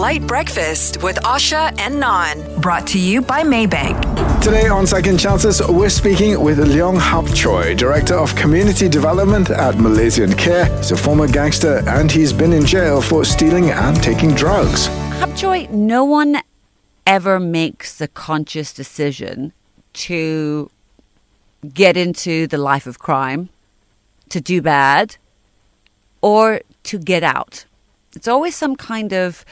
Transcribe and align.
Lite 0.00 0.26
Breakfast 0.26 1.02
with 1.02 1.16
Asha 1.24 1.78
and 1.78 2.00
Non. 2.00 2.58
Brought 2.62 2.86
to 2.86 2.98
you 2.98 3.20
by 3.20 3.42
Maybank. 3.42 4.00
Today 4.40 4.66
on 4.66 4.86
Second 4.86 5.20
Chances, 5.20 5.60
we're 5.68 5.90
speaking 5.90 6.40
with 6.40 6.56
Leong 6.56 6.98
Hap 6.98 7.26
Choy, 7.34 7.76
Director 7.76 8.14
of 8.14 8.34
Community 8.34 8.88
Development 8.88 9.50
at 9.50 9.76
Malaysian 9.76 10.32
Care. 10.32 10.74
He's 10.78 10.92
a 10.92 10.96
former 10.96 11.28
gangster 11.28 11.82
and 11.86 12.10
he's 12.10 12.32
been 12.32 12.54
in 12.54 12.64
jail 12.64 13.02
for 13.02 13.26
stealing 13.26 13.68
and 13.68 14.02
taking 14.02 14.34
drugs. 14.34 14.86
Hap 15.20 15.36
Choy, 15.36 15.68
no 15.68 16.06
one 16.06 16.40
ever 17.06 17.38
makes 17.38 17.98
the 17.98 18.08
conscious 18.08 18.72
decision 18.72 19.52
to 19.92 20.70
get 21.74 21.98
into 21.98 22.46
the 22.46 22.56
life 22.56 22.86
of 22.86 22.98
crime, 22.98 23.50
to 24.30 24.40
do 24.40 24.62
bad, 24.62 25.18
or 26.22 26.62
to 26.84 26.98
get 26.98 27.22
out. 27.22 27.66
It's 28.16 28.26
always 28.26 28.56
some 28.56 28.76
kind 28.76 29.12
of 29.12 29.44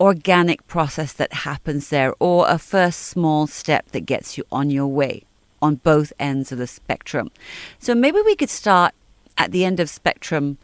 organic 0.00 0.66
process 0.66 1.12
that 1.12 1.32
happens 1.32 1.88
there, 1.88 2.14
or 2.18 2.46
a 2.48 2.58
first 2.58 3.00
small 3.00 3.46
step 3.46 3.90
that 3.92 4.06
gets 4.06 4.36
you 4.36 4.44
on 4.50 4.70
your 4.70 4.88
way 4.88 5.22
on 5.62 5.76
both 5.76 6.12
ends 6.18 6.52
of 6.52 6.58
the 6.58 6.66
spectrum. 6.66 7.30
So 7.78 7.94
maybe 7.94 8.20
we 8.20 8.36
could 8.36 8.50
start 8.50 8.92
at 9.38 9.50
the 9.50 9.64
end 9.64 9.80
of 9.80 9.88
spectrum 9.88 10.58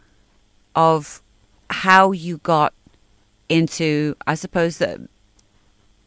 of 0.74 1.22
how 1.70 2.12
you 2.12 2.38
got 2.38 2.74
into, 3.48 4.16
I 4.26 4.34
suppose, 4.34 4.78
the 4.78 5.08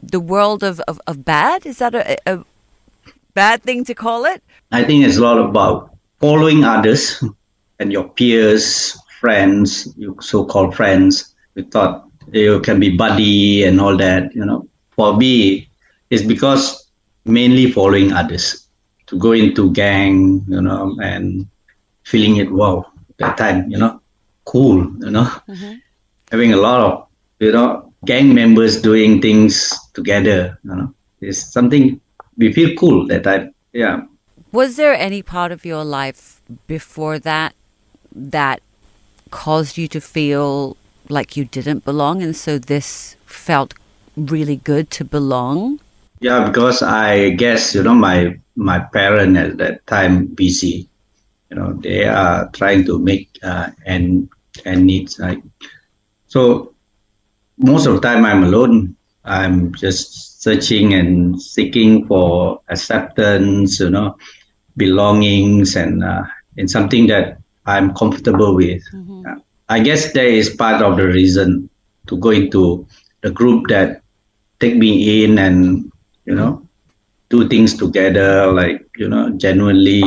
the 0.02 0.20
world 0.20 0.64
of, 0.64 0.82
of, 0.82 1.00
of 1.08 1.24
bad. 1.24 1.66
Is 1.66 1.78
that 1.78 1.96
a, 1.96 2.18
a 2.26 2.44
bad 3.34 3.64
thing 3.64 3.86
to 3.86 3.96
call 3.96 4.26
it? 4.26 4.44
I 4.72 4.84
think 4.84 5.06
it's 5.06 5.18
a 5.18 5.22
lot 5.22 5.40
about 5.40 5.96
following 6.20 6.66
others 6.66 7.24
and 7.80 7.92
your 7.92 8.10
peers, 8.10 8.98
friends, 9.22 9.88
your 9.98 10.22
so-called 10.22 10.76
friends. 10.76 11.34
We 11.56 11.64
thought 11.64 12.06
you 12.34 12.60
can 12.62 12.80
be 12.80 12.96
buddy 12.96 13.64
and 13.64 13.80
all 13.80 13.96
that. 13.98 14.34
You 14.36 14.46
know, 14.46 14.68
for 14.92 15.16
me, 15.16 15.70
it's 16.10 16.24
because 16.24 16.88
mainly 17.26 17.72
following 17.72 18.12
others 18.12 18.68
to 19.08 19.18
go 19.18 19.32
into 19.32 19.72
gang. 19.72 20.44
You 20.48 20.62
know, 20.62 20.98
and 21.02 21.48
feeling 22.04 22.38
it 22.38 22.52
wow 22.52 22.86
that 23.18 23.38
time. 23.38 23.70
You 23.70 23.78
know, 23.78 24.02
cool. 24.46 24.78
You 25.00 25.12
know, 25.12 25.30
mm-hmm. 25.48 25.74
having 26.32 26.54
a 26.54 26.58
lot 26.58 26.82
of 26.82 27.08
you 27.40 27.52
know 27.52 27.94
gang 28.06 28.34
members 28.34 28.82
doing 28.82 29.22
things 29.22 29.74
together. 29.94 30.60
You 30.64 30.76
know, 30.76 30.94
it's 31.22 31.40
something 31.40 32.02
we 32.38 32.52
feel 32.52 32.76
cool 32.76 33.08
that 33.08 33.24
time. 33.24 33.54
Yeah. 33.72 34.04
Was 34.52 34.76
there 34.76 34.94
any 34.94 35.24
part 35.24 35.52
of 35.52 35.66
your 35.66 35.84
life 35.84 36.42
before 36.68 37.18
that 37.20 37.56
that 38.16 38.62
caused 39.32 39.80
you 39.80 39.88
to 39.88 40.00
feel 40.00 40.78
like 41.10 41.38
you 41.38 41.46
didn't 41.46 41.86
belong, 41.86 42.22
and 42.22 42.36
so 42.36 42.58
this 42.58 43.16
felt 43.26 43.74
really 44.16 44.58
good 44.58 44.90
to 44.92 45.04
belong? 45.04 45.80
Yeah, 46.20 46.48
because 46.48 46.82
I 46.82 47.32
guess 47.32 47.76
you 47.76 47.84
know 47.84 47.94
my 47.96 48.40
my 48.56 48.80
parent 48.80 49.38
at 49.38 49.58
that 49.58 49.86
time 49.88 50.28
busy. 50.28 50.88
You 51.50 51.58
know 51.58 51.74
they 51.74 52.06
are 52.06 52.50
trying 52.54 52.86
to 52.86 53.00
make 53.00 53.30
uh, 53.44 53.70
and 53.86 54.30
and 54.66 54.86
needs 54.86 55.20
like 55.20 55.42
so. 56.28 56.74
Most 57.58 57.86
of 57.86 57.94
the 57.96 58.02
time 58.02 58.26
I'm 58.26 58.44
alone. 58.44 58.96
I'm 59.26 59.74
just 59.74 60.42
searching 60.42 60.94
and 60.96 61.40
seeking 61.40 62.06
for 62.08 62.60
acceptance, 62.68 63.80
you 63.80 63.90
know, 63.90 64.18
belongings, 64.76 65.76
and 65.76 66.04
uh, 66.04 66.24
in 66.58 66.68
something 66.68 67.08
that 67.08 67.38
I'm 67.66 67.94
comfortable 67.94 68.56
with. 68.56 68.84
Mm-hmm. 68.92 69.40
I 69.74 69.80
guess 69.80 70.14
that 70.14 70.26
is 70.26 70.52
part 70.52 70.84
of 70.84 70.98
the 70.98 71.08
reason 71.08 71.68
to 72.06 72.16
go 72.18 72.30
into 72.30 72.86
the 73.22 73.32
group 73.32 73.70
that 73.70 74.04
take 74.60 74.76
me 74.76 75.24
in 75.24 75.40
and 75.40 75.92
you 76.26 76.36
know 76.36 76.62
do 77.30 77.50
things 77.50 77.76
together 77.76 78.52
like 78.52 78.86
you 78.98 79.10
know 79.10 79.32
genuinely 79.32 80.04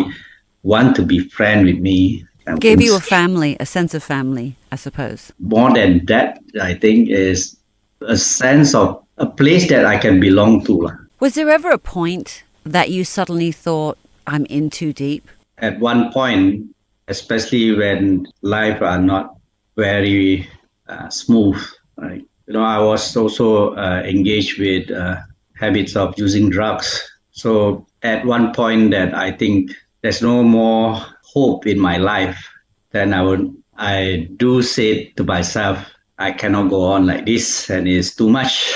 want 0.62 0.94
to 0.94 1.02
be 1.02 1.18
friend 1.18 1.66
with 1.66 1.78
me. 1.78 2.24
Gave 2.60 2.80
you 2.80 2.94
a 2.94 3.00
family 3.00 3.56
a 3.58 3.66
sense 3.66 3.92
of 3.92 4.04
family 4.04 4.54
i 4.70 4.76
suppose. 4.76 5.32
More 5.40 5.74
than 5.74 6.06
that 6.06 6.38
i 6.62 6.72
think 6.72 7.10
is 7.10 7.56
a 8.02 8.16
sense 8.16 8.72
of 8.72 9.02
a 9.18 9.26
place 9.26 9.68
that 9.68 9.84
i 9.84 9.98
can 9.98 10.20
belong 10.20 10.64
to 10.66 10.88
was 11.18 11.34
there 11.34 11.50
ever 11.50 11.70
a 11.70 11.78
point 11.78 12.44
that 12.62 12.90
you 12.90 13.02
suddenly 13.02 13.50
thought 13.50 13.98
i'm 14.26 14.44
in 14.46 14.68
too 14.68 14.92
deep 14.92 15.26
at 15.58 15.80
one 15.80 16.12
point 16.12 16.62
especially 17.08 17.74
when 17.74 18.26
life 18.42 18.82
are 18.82 19.00
not 19.00 19.35
very 19.76 20.48
uh, 20.88 21.08
smooth. 21.08 21.62
Right? 21.96 22.24
You 22.46 22.54
know, 22.54 22.62
I 22.62 22.78
was 22.78 23.16
also 23.16 23.74
uh, 23.74 24.02
engaged 24.04 24.58
with 24.58 24.90
uh, 24.90 25.16
habits 25.54 25.96
of 25.96 26.14
using 26.18 26.50
drugs. 26.50 27.02
So 27.32 27.86
at 28.02 28.24
one 28.24 28.52
point 28.54 28.90
that 28.92 29.14
I 29.14 29.30
think 29.32 29.72
there's 30.02 30.22
no 30.22 30.42
more 30.42 31.00
hope 31.24 31.66
in 31.66 31.78
my 31.78 31.96
life, 31.96 32.48
then 32.92 33.12
I 33.12 33.22
would 33.22 33.54
I 33.76 34.28
do 34.36 34.62
say 34.62 35.12
to 35.16 35.24
myself, 35.24 35.78
I 36.18 36.32
cannot 36.32 36.70
go 36.70 36.82
on 36.82 37.06
like 37.06 37.26
this, 37.26 37.68
and 37.68 37.86
it's 37.86 38.14
too 38.14 38.30
much. 38.30 38.72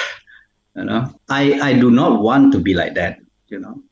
You 0.77 0.85
know, 0.85 1.11
I 1.29 1.59
I 1.61 1.73
do 1.73 1.91
not 1.91 2.21
want 2.21 2.53
to 2.53 2.59
be 2.59 2.75
like 2.75 2.95
that. 2.95 3.19
You 3.49 3.61
know, 3.61 3.83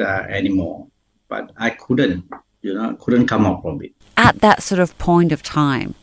uh, 0.00 0.24
anymore, 0.28 0.86
but 1.28 1.52
I 1.58 1.70
couldn't. 1.70 2.24
You 2.62 2.74
know, 2.74 2.96
couldn't 2.96 3.26
come 3.26 3.44
up 3.46 3.62
from 3.62 3.82
it. 3.82 3.92
At 4.16 4.40
that 4.40 4.62
sort 4.62 4.80
of 4.80 4.96
point 4.98 5.30
of 5.30 5.42
time, 5.42 5.94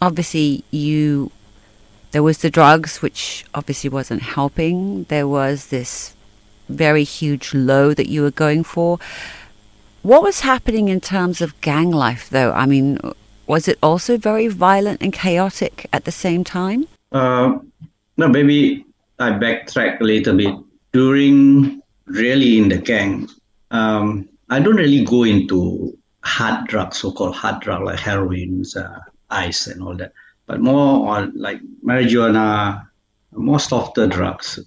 obviously 0.00 0.64
you 0.70 1.30
there 2.12 2.22
was 2.22 2.38
the 2.38 2.50
drugs 2.50 3.02
which 3.02 3.44
obviously 3.54 3.90
wasn't 3.90 4.22
helping. 4.22 5.04
There 5.04 5.26
was 5.26 5.66
this 5.66 6.14
very 6.68 7.04
huge 7.04 7.52
low 7.52 7.92
that 7.92 8.08
you 8.08 8.22
were 8.22 8.30
going 8.30 8.62
for. 8.62 8.98
What 10.02 10.22
was 10.22 10.40
happening 10.40 10.88
in 10.88 11.00
terms 11.00 11.40
of 11.40 11.60
gang 11.60 11.90
life 11.90 12.30
though? 12.30 12.52
I 12.52 12.66
mean 12.66 12.98
was 13.46 13.68
it 13.68 13.78
also 13.82 14.16
very 14.16 14.48
violent 14.48 15.02
and 15.02 15.12
chaotic 15.12 15.86
at 15.92 16.04
the 16.04 16.12
same 16.12 16.44
time? 16.44 16.86
Uh, 17.12 17.58
no 18.16 18.28
maybe 18.28 18.84
i 19.18 19.30
backtrack 19.30 20.00
a 20.00 20.04
little 20.04 20.36
bit. 20.36 20.54
During 20.92 21.82
really 22.06 22.58
in 22.58 22.68
the 22.68 22.78
gang 22.78 23.28
um, 23.70 24.28
i 24.50 24.60
don't 24.60 24.76
really 24.76 25.04
go 25.04 25.24
into 25.24 25.96
hard 26.22 26.66
drugs 26.68 26.98
so-called 26.98 27.34
hard 27.34 27.60
drugs 27.60 27.84
like 27.84 27.98
heroin 27.98 28.62
uh, 28.76 28.98
ice 29.34 29.66
and 29.66 29.82
all 29.82 29.96
that, 29.96 30.12
but 30.46 30.60
more 30.60 31.08
on 31.08 31.32
like 31.34 31.60
marijuana, 31.84 32.86
more 33.32 33.60
softer 33.60 34.06
drugs. 34.06 34.58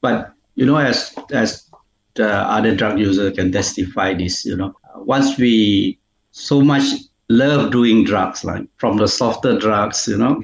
But 0.00 0.32
you 0.54 0.66
know, 0.66 0.76
as 0.76 1.14
as 1.32 1.70
the 2.14 2.28
other 2.28 2.74
drug 2.74 2.98
user 2.98 3.30
can 3.30 3.52
testify 3.52 4.14
this, 4.14 4.44
you 4.44 4.56
know, 4.56 4.74
once 4.96 5.38
we 5.38 5.98
so 6.32 6.60
much 6.60 6.84
love 7.28 7.70
doing 7.70 8.04
drugs, 8.04 8.44
like 8.44 8.66
from 8.76 8.96
the 8.96 9.08
softer 9.08 9.58
drugs, 9.58 10.06
you 10.08 10.18
know, 10.18 10.42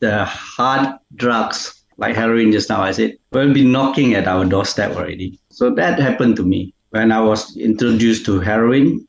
the 0.00 0.24
hard 0.24 0.98
drugs 1.14 1.82
like 1.98 2.16
heroin 2.16 2.50
just 2.50 2.68
now, 2.68 2.82
I 2.82 2.90
said, 2.92 3.16
will 3.32 3.52
be 3.52 3.64
knocking 3.64 4.14
at 4.14 4.26
our 4.26 4.44
doorstep 4.44 4.96
already. 4.96 5.38
So 5.50 5.70
that 5.74 6.00
happened 6.00 6.36
to 6.36 6.42
me 6.42 6.74
when 6.90 7.12
I 7.12 7.20
was 7.20 7.56
introduced 7.56 8.24
to 8.26 8.40
heroin, 8.40 9.06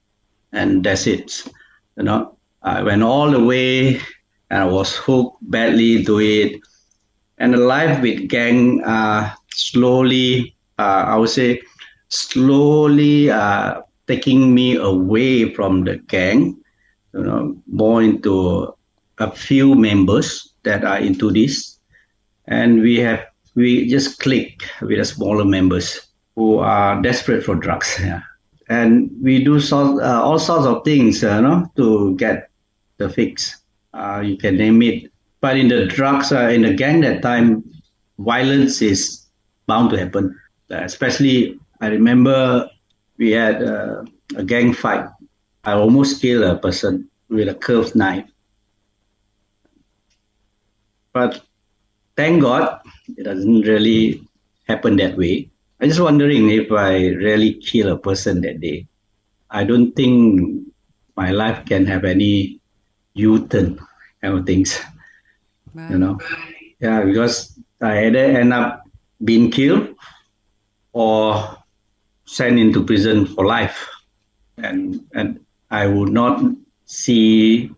and 0.52 0.84
that's 0.84 1.08
it. 1.08 1.44
You 1.98 2.04
know, 2.04 2.33
I 2.64 2.82
went 2.82 3.04
all 3.04 3.30
the 3.30 3.44
way 3.44 4.00
and 4.50 4.64
I 4.64 4.66
was 4.66 4.96
hooked 4.96 5.38
badly 5.42 6.04
to 6.06 6.20
it. 6.20 6.62
And 7.38 7.54
the 7.54 7.58
life 7.58 8.02
with 8.02 8.30
gang 8.30 8.84
uh, 8.84 9.34
slowly, 9.54 10.56
uh, 10.80 11.06
I 11.08 11.16
would 11.18 11.30
say, 11.30 11.62
slowly 12.10 13.30
uh, 13.30 13.82
taking 14.08 14.54
me 14.54 14.76
away 14.76 15.54
from 15.54 15.84
the 15.84 15.98
gang, 15.98 16.58
you 17.14 17.24
know, 17.24 17.58
more 17.68 18.02
into 18.02 18.74
a 19.18 19.32
few 19.32 19.76
members 19.76 20.54
that 20.64 20.86
are 20.86 21.00
into 21.00 21.32
this. 21.32 21.80
And 22.48 22.82
we 22.82 22.98
have, 23.00 23.26
we 23.56 23.88
just 23.90 24.20
click 24.20 24.64
with 24.82 24.98
the 24.98 25.06
smaller 25.06 25.46
members 25.46 26.00
who 26.36 26.60
are 26.60 27.02
desperate 27.02 27.44
for 27.44 27.56
drugs. 27.56 28.00
Yeah. 28.04 28.22
And 28.70 29.12
we 29.22 29.44
do 29.44 29.60
so, 29.60 30.02
uh, 30.02 30.22
all 30.24 30.40
sorts 30.40 30.66
of 30.66 30.86
things, 30.86 31.22
you 31.22 31.28
know, 31.28 31.70
to 31.76 32.16
get 32.16 32.50
the 32.98 33.10
fix. 33.10 33.62
Uh, 33.94 34.22
you 34.24 34.38
can 34.38 34.58
name 34.58 34.82
it. 34.82 35.12
But 35.42 35.58
in 35.58 35.68
the 35.68 35.86
drugs, 35.86 36.32
uh, 36.32 36.50
in 36.50 36.62
the 36.62 36.74
gang 36.74 37.02
that 37.02 37.22
time, 37.22 37.64
violence 38.18 38.82
is 38.82 39.28
bound 39.68 39.90
to 39.92 39.98
happen. 39.98 40.40
Uh, 40.72 40.84
especially, 40.84 41.60
I 41.82 41.88
remember 41.88 42.70
we 43.18 43.32
had 43.32 43.62
uh, 43.62 44.04
a 44.36 44.44
gang 44.44 44.74
fight. 44.74 45.06
I 45.64 45.74
almost 45.74 46.22
killed 46.22 46.44
a 46.44 46.58
person 46.58 47.10
with 47.30 47.48
a 47.48 47.56
curved 47.56 47.96
knife. 47.96 48.26
But 51.14 51.42
thank 52.16 52.42
God, 52.42 52.80
it 53.18 53.24
doesn't 53.24 53.62
really 53.62 54.28
happen 54.68 54.96
that 54.98 55.18
way. 55.18 55.50
I'm 55.80 55.90
just 55.90 56.02
wondering 56.02 56.50
if 56.50 56.72
I 56.72 57.08
really 57.20 57.56
kill 57.56 57.92
a 57.92 57.98
person 57.98 58.42
that 58.42 58.62
day. 58.62 58.88
I 59.50 59.64
don't 59.64 59.92
think 59.92 60.68
my 61.16 61.32
life 61.32 61.66
can 61.66 61.86
have 61.86 62.06
any 62.06 62.60
U-turn 63.14 63.80
kind 64.22 64.38
of 64.38 64.46
things. 64.46 64.80
Right. 65.74 65.92
You 65.92 65.98
know, 65.98 66.20
yeah, 66.80 67.04
because 67.04 67.60
I 67.82 68.06
either 68.06 68.20
end 68.20 68.54
up 68.54 68.84
being 69.24 69.52
killed 69.52 69.96
or 70.94 71.58
sent 72.26 72.60
into 72.60 72.84
prison 72.84 73.26
for 73.26 73.46
life. 73.46 73.90
And 74.58 75.06
and 75.14 75.40
I 75.72 75.88
would 75.88 76.12
not 76.12 76.42
see 76.86 77.72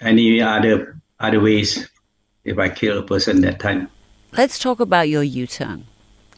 any 0.00 0.42
other 0.42 1.00
other 1.20 1.40
ways 1.40 1.88
if 2.44 2.58
I 2.58 2.68
kill 2.68 2.98
a 2.98 3.02
person 3.02 3.40
that 3.42 3.60
time. 3.60 3.88
Let's 4.32 4.58
talk 4.58 4.80
about 4.80 5.08
your 5.08 5.22
U 5.22 5.46
turn. 5.46 5.86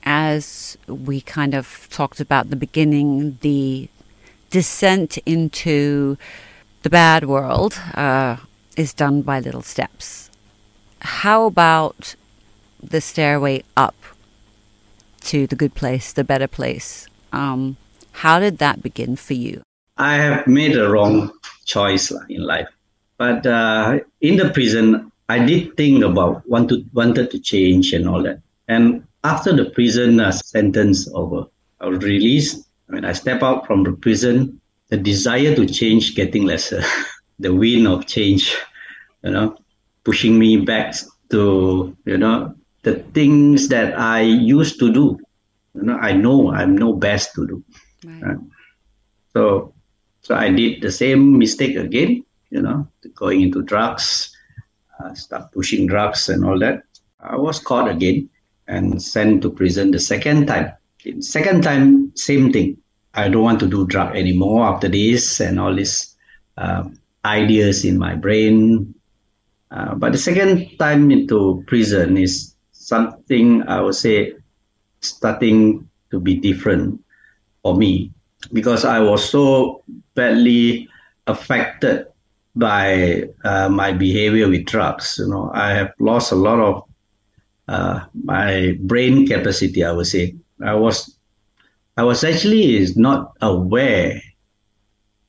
As 0.04 0.76
we 0.88 1.20
kind 1.20 1.54
of 1.54 1.86
talked 1.90 2.20
about 2.20 2.50
the 2.50 2.56
beginning, 2.56 3.38
the 3.40 3.88
descent 4.50 5.16
into 5.24 6.18
the 6.82 6.90
bad 6.90 7.26
world 7.26 7.78
uh, 7.94 8.36
is 8.76 8.92
done 8.92 9.22
by 9.22 9.40
little 9.40 9.62
steps. 9.62 10.30
How 11.00 11.46
about 11.46 12.14
the 12.82 13.00
stairway 13.00 13.62
up 13.76 13.94
to 15.22 15.46
the 15.46 15.56
good 15.56 15.74
place, 15.74 16.12
the 16.12 16.24
better 16.24 16.48
place? 16.48 17.06
Um, 17.32 17.76
how 18.12 18.40
did 18.40 18.58
that 18.58 18.82
begin 18.82 19.16
for 19.16 19.34
you? 19.34 19.62
I 19.96 20.16
have 20.16 20.46
made 20.46 20.76
a 20.76 20.90
wrong 20.90 21.32
choice 21.64 22.12
in 22.28 22.42
life, 22.42 22.68
but 23.16 23.46
uh, 23.46 24.00
in 24.20 24.36
the 24.36 24.50
prison, 24.50 25.12
I 25.28 25.38
did 25.44 25.76
think 25.76 26.02
about 26.02 26.46
want 26.48 26.68
to 26.70 26.84
wanted 26.92 27.30
to 27.30 27.38
change 27.38 27.92
and 27.92 28.08
all 28.08 28.22
that. 28.22 28.40
And 28.68 29.06
after 29.24 29.54
the 29.54 29.70
prison 29.70 30.18
uh, 30.18 30.32
sentence 30.32 31.08
over, 31.14 31.46
I 31.80 31.86
was 31.86 32.02
released. 32.02 32.66
When 32.86 33.04
I 33.04 33.12
step 33.12 33.42
out 33.42 33.66
from 33.66 33.84
the 33.84 33.92
prison, 33.92 34.60
the 34.92 34.98
desire 34.98 35.56
to 35.56 35.64
change 35.64 36.14
getting 36.14 36.44
lesser, 36.44 36.84
the 37.38 37.48
wind 37.48 37.88
of 37.88 38.04
change, 38.04 38.54
you 39.24 39.30
know, 39.30 39.56
pushing 40.04 40.38
me 40.38 40.58
back 40.58 40.94
to 41.30 41.96
you 42.04 42.18
know 42.18 42.54
the 42.82 42.96
things 43.16 43.68
that 43.68 43.98
I 43.98 44.20
used 44.20 44.78
to 44.80 44.92
do. 44.92 45.18
You 45.74 45.84
know, 45.88 45.96
I 45.96 46.12
know 46.12 46.52
I'm 46.52 46.76
no 46.76 46.92
best 46.92 47.32
to 47.36 47.46
do. 47.46 47.64
Right. 48.04 48.36
So, 49.32 49.72
so 50.20 50.34
I 50.34 50.50
did 50.50 50.82
the 50.82 50.92
same 50.92 51.38
mistake 51.38 51.76
again. 51.76 52.26
You 52.50 52.60
know, 52.60 52.86
going 53.14 53.40
into 53.40 53.62
drugs, 53.62 54.36
uh, 55.00 55.14
start 55.14 55.52
pushing 55.52 55.86
drugs 55.86 56.28
and 56.28 56.44
all 56.44 56.58
that. 56.58 56.82
I 57.18 57.36
was 57.36 57.58
caught 57.58 57.88
again 57.88 58.28
and 58.68 59.02
sent 59.02 59.40
to 59.40 59.50
prison 59.50 59.90
the 59.90 60.00
second 60.00 60.48
time. 60.48 60.72
Second 61.20 61.62
time, 61.64 62.14
same 62.14 62.52
thing. 62.52 62.81
I 63.14 63.28
don't 63.28 63.42
want 63.42 63.60
to 63.60 63.68
do 63.68 63.86
drug 63.86 64.16
anymore 64.16 64.64
after 64.66 64.88
this 64.88 65.40
and 65.40 65.60
all 65.60 65.74
these 65.74 66.14
uh, 66.56 66.84
ideas 67.24 67.84
in 67.84 67.98
my 67.98 68.14
brain. 68.14 68.94
Uh, 69.70 69.94
but 69.94 70.12
the 70.12 70.18
second 70.18 70.68
time 70.78 71.10
into 71.10 71.62
prison 71.66 72.16
is 72.16 72.54
something 72.72 73.62
I 73.68 73.80
would 73.80 73.94
say 73.94 74.34
starting 75.00 75.88
to 76.10 76.20
be 76.20 76.36
different 76.36 77.00
for 77.62 77.76
me 77.76 78.10
because 78.52 78.84
I 78.84 79.00
was 79.00 79.28
so 79.28 79.82
badly 80.14 80.88
affected 81.26 82.06
by 82.54 83.24
uh, 83.44 83.68
my 83.68 83.92
behavior 83.92 84.48
with 84.48 84.66
drugs. 84.66 85.16
You 85.18 85.28
know, 85.28 85.50
I 85.54 85.70
have 85.72 85.92
lost 85.98 86.32
a 86.32 86.36
lot 86.36 86.60
of 86.60 86.84
uh, 87.68 88.00
my 88.24 88.76
brain 88.80 89.26
capacity. 89.26 89.84
I 89.84 89.92
would 89.92 90.06
say 90.06 90.34
I 90.62 90.74
was 90.74 91.11
I 91.96 92.04
was 92.04 92.24
actually 92.24 92.86
not 92.96 93.32
aware 93.40 94.20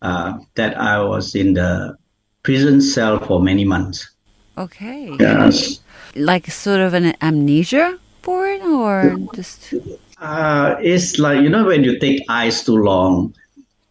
uh, 0.01 0.39
that 0.55 0.77
I 0.77 1.01
was 1.01 1.35
in 1.35 1.55
the 1.55 1.97
prison 2.43 2.81
cell 2.81 3.19
for 3.19 3.41
many 3.41 3.65
months. 3.65 4.09
Okay. 4.57 5.15
Yes. 5.19 5.79
Like 6.15 6.47
sort 6.47 6.79
of 6.79 6.93
an 6.93 7.15
amnesia 7.21 7.97
for 8.21 8.47
it, 8.47 8.61
or 8.61 9.17
just? 9.33 9.73
Uh, 10.19 10.75
it's 10.79 11.19
like 11.19 11.41
you 11.41 11.49
know 11.49 11.65
when 11.65 11.83
you 11.83 11.99
take 11.99 12.21
ice 12.29 12.63
too 12.63 12.77
long, 12.77 13.33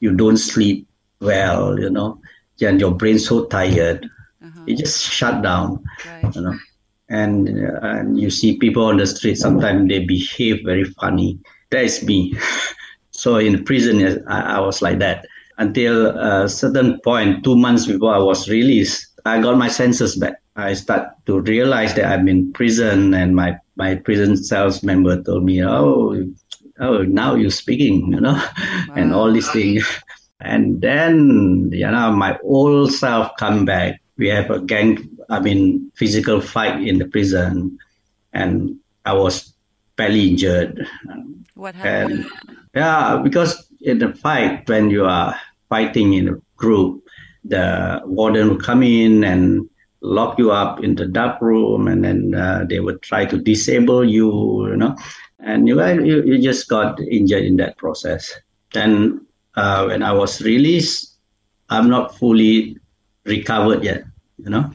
you 0.00 0.14
don't 0.14 0.38
sleep 0.38 0.86
well. 1.20 1.78
You 1.78 1.90
know, 1.90 2.20
and 2.60 2.80
your 2.80 2.94
brain's 2.94 3.26
so 3.26 3.46
tired, 3.46 4.08
uh-huh. 4.42 4.64
it 4.66 4.78
just 4.78 5.02
shut 5.02 5.42
down. 5.42 5.82
Right. 6.06 6.34
You 6.34 6.42
know, 6.42 6.58
and 7.08 7.48
uh, 7.66 7.80
and 7.82 8.20
you 8.20 8.30
see 8.30 8.56
people 8.56 8.84
on 8.84 8.98
the 8.98 9.06
street. 9.06 9.36
Sometimes 9.36 9.88
they 9.88 10.04
behave 10.04 10.64
very 10.64 10.84
funny. 10.84 11.38
That 11.72 11.84
is 11.84 12.04
me. 12.04 12.36
so 13.10 13.36
in 13.36 13.64
prison, 13.64 14.22
I, 14.28 14.56
I 14.56 14.60
was 14.60 14.82
like 14.82 14.98
that 15.00 15.26
until 15.58 16.06
a 16.16 16.48
certain 16.48 17.00
point. 17.00 17.44
Two 17.44 17.56
months 17.56 17.86
before 17.86 18.14
I 18.14 18.19
was 18.19 18.48
released, 18.48 19.08
I 19.24 19.40
got 19.40 19.56
my 19.56 19.69
senses 19.69 20.16
back. 20.16 20.36
I 20.54 20.74
start 20.74 21.08
to 21.26 21.40
realize 21.40 21.94
that 21.94 22.04
I'm 22.04 22.28
in 22.28 22.52
prison, 22.52 23.14
and 23.14 23.34
my 23.34 23.56
my 23.76 23.96
prison 23.96 24.36
cells 24.36 24.82
member 24.82 25.22
told 25.22 25.44
me, 25.44 25.64
"Oh, 25.64 26.12
oh, 26.78 27.02
now 27.04 27.34
you're 27.34 27.50
speaking," 27.50 28.12
you 28.12 28.20
know, 28.20 28.36
wow. 28.36 28.94
and 28.96 29.14
all 29.14 29.32
these 29.32 29.50
things. 29.50 29.82
And 30.40 30.82
then, 30.82 31.70
you 31.72 31.88
know, 31.88 32.12
my 32.12 32.36
old 32.42 32.92
self 32.92 33.30
come 33.38 33.64
back. 33.64 34.02
We 34.18 34.28
have 34.28 34.50
a 34.50 34.60
gang, 34.60 35.08
I 35.30 35.40
mean, 35.40 35.90
physical 35.94 36.40
fight 36.40 36.82
in 36.86 36.98
the 36.98 37.06
prison, 37.06 37.78
and 38.34 38.76
I 39.06 39.14
was 39.14 39.51
badly 39.96 40.30
injured. 40.30 40.86
What 41.54 41.74
happened? 41.74 42.24
And, 42.24 42.30
yeah, 42.74 43.20
because 43.22 43.68
in 43.80 43.98
the 43.98 44.14
fight, 44.14 44.68
when 44.68 44.90
you 44.90 45.04
are 45.04 45.36
fighting 45.68 46.14
in 46.14 46.28
a 46.28 46.36
group, 46.56 47.02
the 47.44 48.00
warden 48.04 48.48
will 48.48 48.58
come 48.58 48.82
in 48.82 49.24
and 49.24 49.68
lock 50.00 50.38
you 50.38 50.50
up 50.50 50.82
in 50.82 50.94
the 50.94 51.06
dark 51.06 51.40
room, 51.40 51.88
and 51.88 52.04
then 52.04 52.34
uh, 52.34 52.64
they 52.68 52.80
would 52.80 53.02
try 53.02 53.24
to 53.24 53.38
disable 53.38 54.04
you, 54.04 54.68
you 54.68 54.76
know, 54.76 54.96
and 55.40 55.68
you, 55.68 55.80
you 56.02 56.22
you 56.22 56.38
just 56.38 56.68
got 56.68 56.98
injured 57.00 57.44
in 57.44 57.56
that 57.56 57.76
process. 57.76 58.32
Then 58.72 59.26
uh, 59.54 59.84
when 59.86 60.02
I 60.02 60.12
was 60.12 60.40
released, 60.42 61.18
I'm 61.68 61.88
not 61.88 62.16
fully 62.16 62.78
recovered 63.24 63.84
yet, 63.84 64.04
you 64.38 64.50
know. 64.50 64.70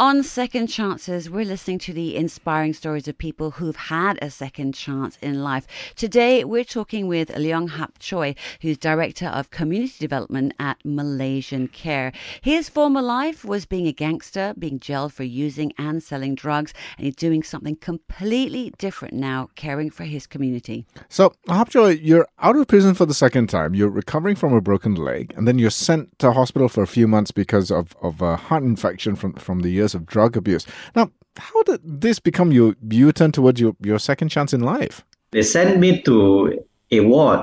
On 0.00 0.22
Second 0.22 0.66
Chances, 0.66 1.30
we're 1.30 1.44
listening 1.44 1.78
to 1.80 1.92
the 1.92 2.16
inspiring 2.16 2.72
stories 2.72 3.06
of 3.06 3.16
people 3.18 3.52
who've 3.52 3.76
had 3.76 4.18
a 4.20 4.30
second 4.30 4.74
chance 4.74 5.16
in 5.20 5.44
life. 5.44 5.66
Today, 5.94 6.44
we're 6.44 6.64
talking 6.64 7.06
with 7.06 7.28
Leong 7.28 7.70
Hap 7.70 7.98
Choy, 8.00 8.34
who's 8.62 8.78
Director 8.78 9.26
of 9.26 9.50
Community 9.50 9.94
Development 10.00 10.54
at 10.58 10.78
Malaysian 10.84 11.68
Care. 11.68 12.10
His 12.40 12.68
former 12.68 13.02
life 13.02 13.44
was 13.44 13.64
being 13.64 13.86
a 13.86 13.92
gangster, 13.92 14.54
being 14.58 14.80
jailed 14.80 15.12
for 15.12 15.22
using 15.22 15.72
and 15.78 16.02
selling 16.02 16.34
drugs, 16.34 16.72
and 16.96 17.04
he's 17.04 17.14
doing 17.14 17.44
something 17.44 17.76
completely 17.76 18.72
different 18.78 19.14
now, 19.14 19.50
caring 19.54 19.90
for 19.90 20.04
his 20.04 20.26
community. 20.26 20.84
So, 21.10 21.32
Hap 21.46 21.68
Choi, 21.68 21.90
you're 21.90 22.26
out 22.40 22.56
of 22.56 22.66
prison 22.66 22.94
for 22.94 23.06
the 23.06 23.14
second 23.14 23.48
time. 23.48 23.74
You're 23.74 23.90
recovering 23.90 24.34
from 24.34 24.52
a 24.52 24.60
broken 24.60 24.96
leg, 24.96 25.32
and 25.36 25.46
then 25.46 25.60
you're 25.60 25.70
sent 25.70 26.18
to 26.18 26.32
hospital 26.32 26.68
for 26.68 26.82
a 26.82 26.88
few 26.88 27.06
months 27.06 27.30
because 27.30 27.70
of, 27.70 27.94
of 28.02 28.20
a 28.20 28.36
heart 28.36 28.64
infection 28.64 29.14
from, 29.14 29.34
from 29.34 29.60
the 29.60 29.70
years 29.70 29.91
of 29.94 30.06
drug 30.06 30.36
abuse. 30.36 30.66
Now, 30.94 31.10
how 31.36 31.62
did 31.62 31.80
this 31.84 32.18
become 32.18 32.52
your 32.52 32.74
U 32.90 33.12
turn 33.12 33.32
towards 33.32 33.60
your, 33.60 33.74
your 33.80 33.98
second 33.98 34.28
chance 34.28 34.52
in 34.52 34.60
life? 34.60 35.04
They 35.30 35.42
sent 35.42 35.78
me 35.78 36.02
to 36.02 36.62
a 36.90 37.00
ward, 37.00 37.40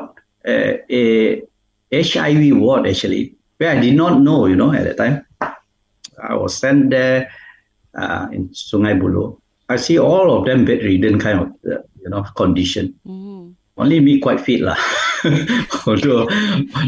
uh, 0.48 0.74
a 0.90 1.42
HIV 1.92 2.58
ward 2.58 2.88
actually, 2.88 3.36
where 3.58 3.76
I 3.76 3.80
did 3.80 3.96
not 3.96 4.22
know, 4.22 4.46
you 4.46 4.56
know, 4.56 4.72
at 4.72 4.84
the 4.84 4.94
time. 4.94 5.26
I 6.22 6.36
was 6.36 6.56
sent 6.56 6.90
there 6.90 7.32
uh, 7.96 8.28
in 8.32 8.50
Sungai 8.50 9.00
Buloh. 9.00 9.40
I 9.70 9.78
see 9.78 9.98
all 9.98 10.38
of 10.38 10.46
them 10.46 10.66
bedridden 10.66 11.20
kind 11.20 11.40
of, 11.40 11.48
uh, 11.72 11.82
you 12.02 12.10
know, 12.10 12.24
condition. 12.36 12.94
Mm-hmm. 13.08 13.52
Only 13.78 14.00
me 14.02 14.20
quite 14.20 14.42
fit 14.42 14.62
lah. 14.62 14.76
although, 15.88 16.26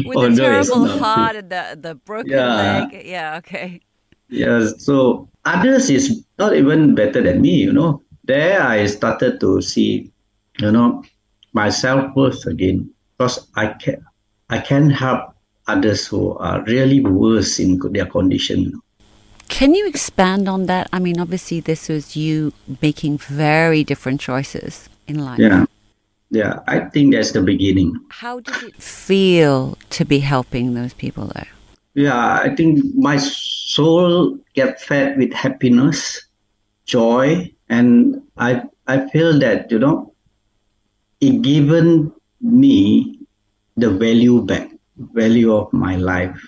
with 0.04 0.16
although 0.16 0.30
the 0.30 0.36
terrible 0.36 0.86
heart 0.98 1.36
and 1.36 1.48
the 1.48 1.78
the 1.80 1.94
broken 1.94 2.32
yeah. 2.32 2.86
leg. 2.90 3.06
Yeah, 3.06 3.38
okay. 3.38 3.80
Yes. 4.28 4.84
So 4.84 5.28
others 5.44 5.90
is 5.90 6.24
not 6.38 6.54
even 6.54 6.94
better 6.94 7.22
than 7.22 7.40
me, 7.40 7.54
you 7.54 7.72
know. 7.72 8.02
There 8.24 8.62
I 8.62 8.86
started 8.86 9.40
to 9.40 9.60
see, 9.60 10.12
you 10.58 10.70
know, 10.70 11.02
my 11.52 11.70
self 11.70 12.14
worth 12.14 12.46
again 12.46 12.90
because 13.16 13.48
I 13.56 13.74
can 13.74 14.04
I 14.50 14.58
can 14.58 14.90
help 14.90 15.34
others 15.66 16.06
who 16.06 16.36
are 16.38 16.62
really 16.64 17.00
worse 17.00 17.58
in 17.58 17.78
their 17.90 18.06
condition. 18.06 18.80
Can 19.48 19.74
you 19.74 19.86
expand 19.86 20.48
on 20.48 20.66
that? 20.66 20.88
I 20.92 20.98
mean, 20.98 21.20
obviously, 21.20 21.60
this 21.60 21.88
was 21.88 22.16
you 22.16 22.52
making 22.80 23.18
very 23.18 23.84
different 23.84 24.20
choices 24.20 24.88
in 25.06 25.18
life. 25.24 25.38
Yeah. 25.38 25.66
Yeah, 26.30 26.60
I 26.66 26.80
think 26.80 27.12
that's 27.12 27.32
the 27.32 27.42
beginning. 27.42 27.94
How 28.08 28.40
did 28.40 28.56
it 28.62 28.82
feel 28.82 29.76
to 29.90 30.04
be 30.06 30.18
helping 30.18 30.72
those 30.72 30.94
people 30.94 31.26
there? 31.34 31.48
Yeah, 31.92 32.16
I 32.16 32.54
think 32.56 32.80
my 32.94 33.18
soul 33.74 34.38
get 34.54 34.80
fed 34.80 35.16
with 35.16 35.32
happiness, 35.32 36.26
joy, 36.84 37.50
and 37.68 38.20
I 38.36 38.62
I 38.86 39.08
feel 39.08 39.38
that 39.40 39.70
you 39.70 39.78
know 39.78 40.12
it 41.20 41.42
given 41.42 42.12
me 42.40 43.18
the 43.76 43.90
value 43.90 44.42
back, 44.42 44.70
value 44.96 45.54
of 45.54 45.72
my 45.72 45.96
life 45.96 46.38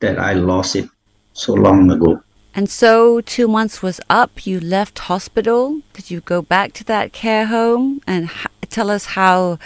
that 0.00 0.18
I 0.18 0.34
lost 0.34 0.76
it 0.76 0.88
so 1.32 1.54
long 1.54 1.90
ago. 1.90 2.20
And 2.54 2.70
so 2.70 3.20
two 3.22 3.48
months 3.48 3.82
was 3.82 4.00
up. 4.08 4.46
You 4.46 4.60
left 4.60 4.98
hospital. 5.10 5.80
Did 5.92 6.10
you 6.10 6.20
go 6.20 6.40
back 6.40 6.72
to 6.74 6.84
that 6.84 7.12
care 7.12 7.46
home? 7.46 8.00
And 8.06 8.26
h- 8.26 8.46
tell 8.70 8.90
us 8.90 9.06
how 9.18 9.58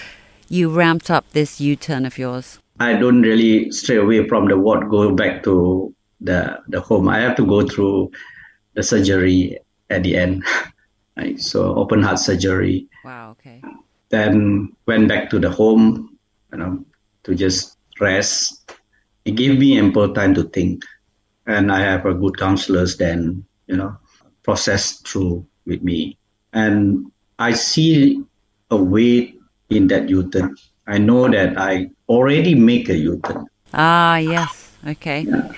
you 0.49 0.71
ramped 0.71 1.11
up 1.11 1.29
this 1.33 1.61
U 1.61 1.77
turn 1.77 2.07
of 2.07 2.17
yours. 2.17 2.59
I 2.81 2.95
don't 2.95 3.21
really 3.21 3.71
stray 3.73 3.97
away 3.97 4.27
from 4.29 4.49
the 4.49 4.57
ward, 4.57 4.89
go 4.89 5.13
back 5.15 5.43
to 5.43 5.95
the, 6.21 6.61
the 6.69 6.81
home. 6.81 7.09
I 7.09 7.21
have 7.21 7.37
to 7.37 7.47
go 7.47 7.67
through 7.67 8.11
the 8.75 8.83
surgery 8.83 9.59
at 9.91 10.03
the 10.03 10.17
end. 10.17 10.45
right? 11.17 11.39
So 11.41 11.75
open 11.75 12.03
heart 12.03 12.19
surgery. 12.19 12.89
Wow, 13.05 13.37
okay. 13.39 13.63
Then 14.09 14.73
went 14.87 15.09
back 15.09 15.29
to 15.31 15.39
the 15.39 15.51
home, 15.51 16.17
you 16.53 16.59
know, 16.59 16.85
to 17.25 17.35
just 17.35 17.77
rest. 18.01 18.73
It 19.25 19.33
gave 19.33 19.59
me 19.59 19.79
ample 19.79 20.15
time 20.15 20.35
to 20.35 20.45
think. 20.45 20.85
And 21.47 21.73
I 21.73 21.81
have 21.81 22.07
a 22.07 22.15
good 22.15 22.39
counselors 22.39 22.97
then, 22.97 23.45
you 23.67 23.77
know, 23.77 23.97
process 24.43 25.01
through 25.01 25.47
with 25.67 25.83
me. 25.83 26.17
And 26.53 27.11
I 27.39 27.53
see 27.53 28.23
a 28.71 28.77
way 28.77 29.35
in 29.71 29.87
that 29.89 30.09
U-turn. 30.09 30.57
I 30.87 30.99
know 30.99 31.29
that 31.29 31.59
I 31.59 31.91
already 32.09 32.55
make 32.55 32.89
a 32.89 32.97
U-turn. 32.97 33.47
Ah, 33.75 34.17
yes. 34.17 34.73
Okay. 34.87 35.23
Yeah. 35.23 35.53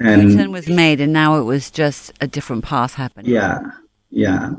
And 0.00 0.30
U-turn 0.30 0.50
was 0.52 0.68
made, 0.68 1.00
and 1.00 1.12
now 1.12 1.38
it 1.38 1.44
was 1.44 1.70
just 1.70 2.12
a 2.20 2.26
different 2.26 2.64
path 2.64 2.94
happening. 2.94 3.30
Yeah, 3.30 3.60
yeah. 4.10 4.50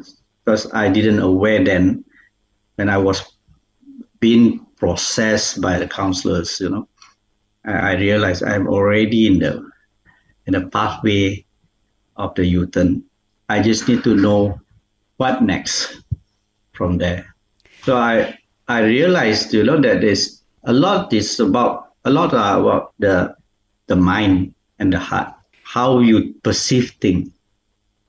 Because 0.44 0.72
I 0.74 0.90
didn't 0.90 1.20
aware 1.20 1.64
then 1.64 2.06
when 2.76 2.90
I 2.90 2.98
was 2.98 3.24
being 4.20 4.66
processed 4.78 5.62
by 5.62 5.78
the 5.78 5.88
counselors, 5.88 6.60
you 6.60 6.70
know, 6.70 6.88
I, 7.66 7.74
I 7.74 7.96
realized 7.96 8.44
I'm 8.44 8.68
already 8.68 9.28
in 9.28 9.40
the 9.40 9.70
in 10.46 10.54
the 10.54 10.68
pathway 10.68 11.46
of 12.16 12.34
the 12.36 12.46
U-turn. 12.46 13.04
I 13.50 13.62
just 13.62 13.88
need 13.88 14.04
to 14.04 14.16
know 14.16 14.60
what 15.18 15.42
next 15.42 16.02
from 16.74 16.98
there. 16.98 17.36
So 17.84 17.98
I 17.98 18.38
I 18.68 18.82
realized, 18.82 19.54
you 19.54 19.64
know, 19.64 19.80
that 19.82 20.02
there's 20.02 20.42
a 20.64 20.74
lot 20.74 21.14
is 21.14 21.40
about 21.40 21.94
a 22.06 22.10
lot 22.10 22.34
about 22.34 22.94
the 23.00 23.36
the 23.88 23.96
mind 23.96 24.55
and 24.80 24.92
the 24.92 25.00
heart. 25.00 25.34
How 25.64 26.00
you 26.00 26.34
perceive 26.44 26.92
things 27.02 27.30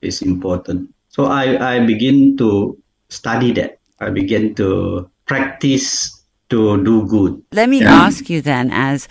is 0.01 0.21
important. 0.21 0.93
So 1.09 1.25
I, 1.25 1.75
I 1.75 1.85
begin 1.85 2.37
to 2.37 2.77
study 3.09 3.51
that. 3.53 3.79
I 3.99 4.09
begin 4.09 4.53
to 4.55 5.09
practice 5.25 6.21
to 6.49 6.83
do 6.83 7.07
good. 7.07 7.41
Let 7.51 7.69
me 7.69 7.83
ask 7.83 8.29
you 8.29 8.41
then, 8.41 8.69
as 8.71 9.09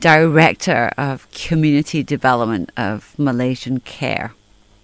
Director 0.00 0.90
of 0.98 1.30
Community 1.30 2.02
Development 2.02 2.70
of 2.76 3.18
Malaysian 3.18 3.80
Care, 3.80 4.34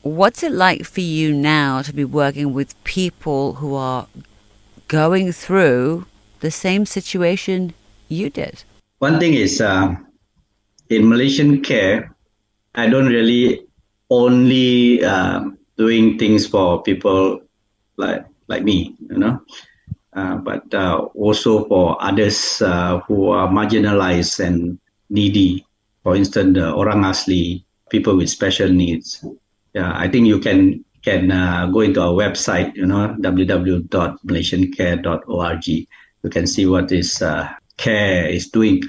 what's 0.03 0.43
it 0.43 0.53
like 0.53 0.85
for 0.85 1.03
you 1.03 1.35
now 1.35 1.83
to 1.83 1.93
be 1.93 2.05
working 2.05 2.55
with 2.55 2.83
people 2.85 3.55
who 3.55 3.75
are 3.75 4.07
going 4.89 5.33
through 5.33 6.07
the 6.41 6.51
same 6.51 6.87
situation 6.87 7.75
you 8.09 8.31
did? 8.31 8.65
One 8.99 9.21
thing 9.21 9.35
is 9.35 9.61
uh, 9.61 9.95
in 10.91 11.09
Malaysian 11.09 11.63
care, 11.63 12.15
I 12.75 12.91
don't 12.91 13.07
really 13.07 13.65
only 14.11 15.03
uh, 15.05 15.45
doing 15.79 16.19
things 16.19 16.47
for 16.47 16.83
people 16.83 17.41
like 17.97 18.27
like 18.49 18.65
me, 18.65 18.95
you 19.09 19.17
know, 19.17 19.41
uh, 20.13 20.35
but 20.37 20.75
uh, 20.75 20.99
also 21.15 21.65
for 21.67 21.97
others 22.03 22.61
uh, 22.61 22.99
who 23.07 23.31
are 23.31 23.49
marginalized 23.49 24.45
and 24.45 24.79
needy. 25.09 25.65
For 26.03 26.17
instance, 26.17 26.59
orang 26.59 27.05
asli, 27.07 27.63
people 27.91 28.17
with 28.17 28.29
special 28.29 28.69
needs. 28.69 29.25
Yeah, 29.75 29.93
I 29.95 30.09
think 30.09 30.27
you 30.27 30.41
can 30.41 30.85
can 31.07 31.31
uh, 31.31 31.67
go 31.73 31.81
into 31.81 32.03
our 32.03 32.13
website, 32.13 32.75
you 32.75 32.85
know, 32.87 33.15
www.malaysiancare.org. 33.21 35.67
You 35.69 35.87
can 36.31 36.47
see 36.47 36.67
what 36.67 36.93
is 36.93 37.23
uh, 37.23 37.49
care 37.77 38.27
is 38.27 38.51
doing 38.51 38.83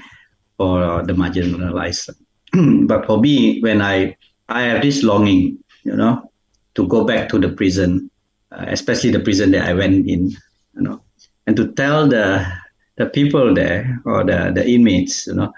for 0.62 1.02
the 1.02 1.12
marginalized. 1.12 2.14
but 2.86 3.04
for 3.06 3.18
me, 3.18 3.58
when 3.60 3.82
I 3.82 4.16
I 4.48 4.62
have 4.62 4.82
this 4.82 5.02
longing, 5.02 5.58
you 5.82 5.96
know, 5.96 6.30
to 6.76 6.86
go 6.86 7.02
back 7.04 7.28
to 7.30 7.40
the 7.40 7.48
prison, 7.48 8.08
uh, 8.52 8.66
especially 8.68 9.10
the 9.10 9.18
prison 9.26 9.50
that 9.52 9.66
I 9.66 9.74
went 9.74 10.06
in, 10.06 10.30
you 10.30 10.82
know, 10.86 11.02
and 11.48 11.56
to 11.56 11.72
tell 11.72 12.06
the 12.06 12.46
the 12.94 13.06
people 13.06 13.52
there 13.54 13.98
or 14.04 14.22
the 14.22 14.52
the 14.54 14.62
inmates, 14.62 15.26
you 15.26 15.34
know, 15.34 15.52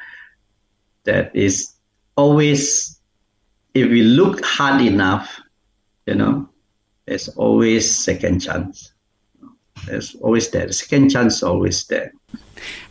that 1.04 1.37
is 1.37 1.75
always 2.16 2.99
if 3.75 3.90
we 3.90 4.00
look 4.00 4.42
hard 4.42 4.80
enough, 4.80 5.38
you 6.06 6.14
know, 6.14 6.49
there's 7.04 7.28
always 7.37 7.84
second 7.84 8.40
chance. 8.40 8.94
There's 9.84 10.14
always 10.14 10.49
there. 10.49 10.66
The 10.66 10.73
second 10.73 11.11
chance 11.11 11.42
always 11.42 11.84
there. 11.92 12.14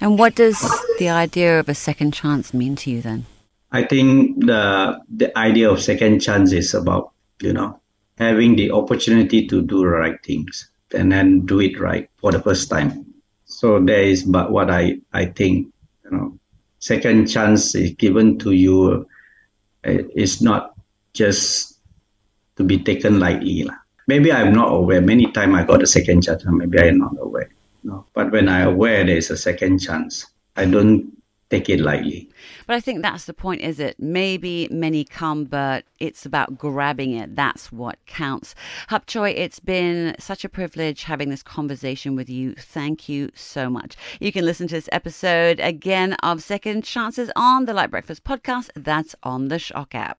And 0.02 0.20
what 0.20 0.36
does 0.36 0.60
the 1.00 1.10
idea 1.10 1.60
of 1.60 1.70
a 1.70 1.76
second 1.76 2.14
chance 2.14 2.54
mean 2.54 2.76
to 2.78 2.92
you 2.92 3.02
then? 3.02 3.26
I 3.72 3.84
think 3.84 4.46
the 4.46 5.02
the 5.10 5.36
idea 5.38 5.70
of 5.70 5.82
second 5.82 6.20
chance 6.20 6.54
is 6.54 6.74
about 6.74 7.12
you 7.42 7.54
know 7.54 7.82
having 8.18 8.56
the 8.56 8.70
opportunity 8.70 9.48
to 9.48 9.62
do 9.62 9.82
the 9.82 9.88
right 9.88 10.24
things 10.24 10.70
and 10.94 11.12
then 11.12 11.46
do 11.46 11.60
it 11.60 11.80
right 11.80 12.08
for 12.18 12.32
the 12.32 12.40
first 12.40 12.70
time. 12.70 13.04
So 13.46 13.80
there 13.80 14.04
is 14.04 14.24
but 14.24 14.52
what 14.52 14.70
I 14.70 15.02
I 15.12 15.26
think 15.26 15.74
you 16.06 16.12
know 16.12 16.38
second 16.78 17.26
chance 17.28 17.74
is 17.74 17.92
given 17.98 18.38
to 18.40 18.52
you. 18.52 19.08
Eh, 19.84 20.06
it's 20.14 20.40
not 20.40 20.78
just 21.14 21.82
to 22.58 22.64
be 22.64 22.78
taken 22.78 23.20
lightly. 23.20 23.68
Maybe 24.06 24.32
I'm 24.32 24.54
not 24.54 24.70
aware. 24.70 25.02
Many 25.02 25.32
times 25.32 25.56
I 25.56 25.64
got 25.64 25.82
a 25.82 25.88
second 25.88 26.22
chance, 26.22 26.44
maybe 26.46 26.78
I'm 26.78 27.00
not 27.00 27.18
aware. 27.20 27.33
When 28.34 28.50
I 28.50 28.62
aware 28.62 29.04
there's 29.04 29.30
a 29.30 29.38
second 29.38 29.78
chance, 29.78 30.26
I 30.56 30.66
don't 30.66 31.16
take 31.52 31.70
it 31.70 31.80
lightly. 31.80 32.28
But 32.66 32.76
I 32.76 32.80
think 32.80 33.04
that's 33.04 33.26
the 33.26 33.34
point, 33.34 33.62
is 33.62 33.80
it? 33.80 33.96
Maybe 34.00 34.68
many 34.72 35.04
come, 35.04 35.44
but 35.44 35.86
it's 36.00 36.26
about 36.26 36.58
grabbing 36.58 37.14
it. 37.14 37.36
That's 37.36 37.72
what 37.72 38.04
counts. 38.08 38.56
Hap 38.88 39.06
Choy, 39.06 39.36
it's 39.38 39.60
been 39.60 40.16
such 40.18 40.44
a 40.44 40.50
privilege 40.50 41.04
having 41.04 41.30
this 41.30 41.44
conversation 41.44 42.16
with 42.16 42.28
you. 42.28 42.56
Thank 42.56 43.08
you 43.08 43.30
so 43.36 43.70
much. 43.70 43.96
You 44.20 44.32
can 44.32 44.46
listen 44.46 44.68
to 44.70 44.76
this 44.76 44.90
episode 44.92 45.60
again 45.60 46.14
of 46.24 46.42
Second 46.42 46.86
Chances 46.86 47.30
on 47.36 47.66
the 47.66 47.74
Lite 47.74 47.92
Breakfast 47.92 48.24
podcast. 48.24 48.72
That's 48.76 49.16
on 49.22 49.50
the 49.50 49.60
Shock 49.60 49.94
app. 49.94 50.12